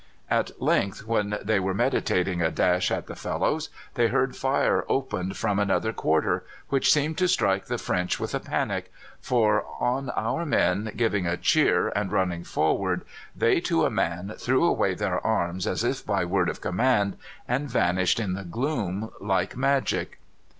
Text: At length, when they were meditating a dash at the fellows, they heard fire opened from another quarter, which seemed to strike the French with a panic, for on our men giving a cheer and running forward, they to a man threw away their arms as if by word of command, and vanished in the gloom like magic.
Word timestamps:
At 0.31 0.59
length, 0.59 1.05
when 1.05 1.37
they 1.43 1.59
were 1.59 1.75
meditating 1.75 2.41
a 2.41 2.49
dash 2.49 2.89
at 2.89 3.05
the 3.05 3.15
fellows, 3.15 3.69
they 3.93 4.07
heard 4.07 4.35
fire 4.35 4.83
opened 4.89 5.37
from 5.37 5.59
another 5.59 5.93
quarter, 5.93 6.43
which 6.69 6.91
seemed 6.91 7.19
to 7.19 7.27
strike 7.27 7.65
the 7.65 7.77
French 7.77 8.19
with 8.19 8.33
a 8.33 8.39
panic, 8.39 8.91
for 9.21 9.63
on 9.79 10.09
our 10.15 10.43
men 10.43 10.91
giving 10.95 11.27
a 11.27 11.37
cheer 11.37 11.89
and 11.89 12.11
running 12.11 12.43
forward, 12.43 13.05
they 13.35 13.59
to 13.59 13.85
a 13.85 13.91
man 13.91 14.33
threw 14.39 14.63
away 14.65 14.95
their 14.95 15.23
arms 15.23 15.67
as 15.67 15.83
if 15.83 16.03
by 16.03 16.25
word 16.25 16.49
of 16.49 16.61
command, 16.61 17.15
and 17.47 17.69
vanished 17.69 18.19
in 18.19 18.33
the 18.33 18.43
gloom 18.43 19.11
like 19.19 19.55
magic. 19.55 20.17